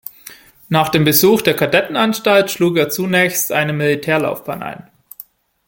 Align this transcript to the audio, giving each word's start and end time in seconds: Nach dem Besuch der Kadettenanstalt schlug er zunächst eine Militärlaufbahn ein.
Nach 0.67 0.89
dem 0.89 1.03
Besuch 1.03 1.43
der 1.43 1.55
Kadettenanstalt 1.55 2.49
schlug 2.49 2.75
er 2.75 2.89
zunächst 2.89 3.51
eine 3.51 3.71
Militärlaufbahn 3.71 4.63
ein. 4.63 4.89